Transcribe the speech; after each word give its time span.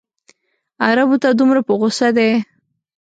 عربو 0.87 1.15
ته 1.21 1.29
دومره 1.39 1.61
په 1.67 1.73
غوسه 1.79 2.09
دی. 2.17 2.31